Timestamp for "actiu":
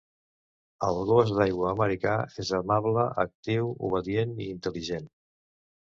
3.27-3.71